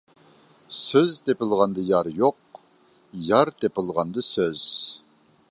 سۆز 0.77 1.19
تېپىلغاندا 1.27 1.83
يار 1.89 2.09
يوق، 2.23 2.41
يار 3.29 3.53
تېپىلغاندا 3.61 4.27
سۆز. 4.33 4.67